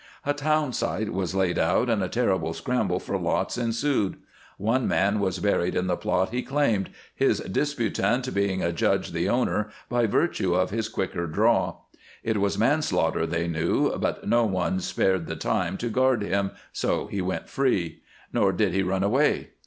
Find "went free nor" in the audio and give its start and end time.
17.21-18.53